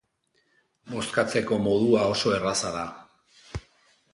Bozkatzeko 0.93 1.59
modua 1.67 2.07
oso 2.15 2.33
erraza 2.39 2.73
da. 2.79 2.87